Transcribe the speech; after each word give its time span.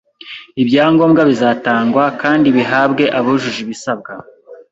Ibya 0.61 0.85
ngombwa 0.93 1.21
bizatangwa 1.29 2.03
kandi 2.21 2.47
bihabwe 2.55 3.03
abujuje 3.19 3.59
ibisabwa 3.65 4.11